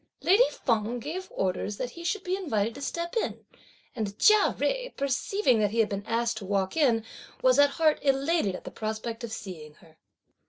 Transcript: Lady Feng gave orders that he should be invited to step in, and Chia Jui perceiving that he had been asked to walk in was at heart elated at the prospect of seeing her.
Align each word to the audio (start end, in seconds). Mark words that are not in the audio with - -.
Lady 0.23 0.49
Feng 0.49 0.97
gave 0.99 1.27
orders 1.31 1.77
that 1.77 1.91
he 1.91 2.03
should 2.03 2.23
be 2.23 2.35
invited 2.35 2.73
to 2.73 2.81
step 2.81 3.15
in, 3.17 3.45
and 3.95 4.17
Chia 4.17 4.55
Jui 4.57 4.95
perceiving 4.97 5.59
that 5.59 5.69
he 5.69 5.77
had 5.77 5.89
been 5.89 6.03
asked 6.07 6.37
to 6.37 6.45
walk 6.45 6.75
in 6.75 7.05
was 7.43 7.59
at 7.59 7.69
heart 7.77 7.99
elated 8.01 8.55
at 8.55 8.63
the 8.63 8.71
prospect 8.71 9.23
of 9.23 9.31
seeing 9.31 9.75
her. 9.75 9.97